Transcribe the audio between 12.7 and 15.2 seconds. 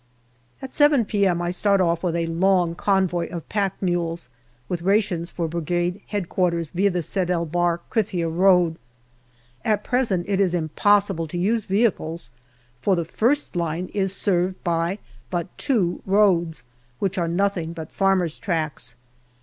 for the first line is served by